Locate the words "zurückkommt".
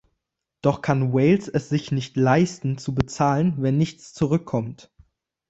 4.15-4.91